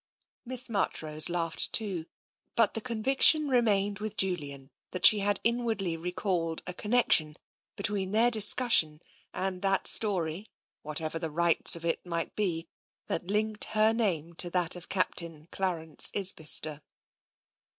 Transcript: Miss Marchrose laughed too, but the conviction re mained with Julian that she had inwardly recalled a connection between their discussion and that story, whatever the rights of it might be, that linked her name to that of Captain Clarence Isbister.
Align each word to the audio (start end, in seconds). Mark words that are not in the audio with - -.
Miss 0.47 0.67
Marchrose 0.67 1.29
laughed 1.29 1.71
too, 1.71 2.07
but 2.55 2.73
the 2.73 2.81
conviction 2.81 3.47
re 3.49 3.59
mained 3.59 3.99
with 3.99 4.17
Julian 4.17 4.71
that 4.89 5.05
she 5.05 5.19
had 5.19 5.39
inwardly 5.43 5.95
recalled 5.95 6.63
a 6.65 6.73
connection 6.73 7.35
between 7.75 8.09
their 8.09 8.31
discussion 8.31 8.99
and 9.31 9.61
that 9.61 9.85
story, 9.85 10.47
whatever 10.81 11.19
the 11.19 11.29
rights 11.29 11.75
of 11.75 11.85
it 11.85 12.03
might 12.03 12.35
be, 12.35 12.67
that 13.05 13.27
linked 13.27 13.65
her 13.65 13.93
name 13.93 14.33
to 14.37 14.49
that 14.49 14.75
of 14.75 14.89
Captain 14.89 15.47
Clarence 15.51 16.09
Isbister. 16.15 16.81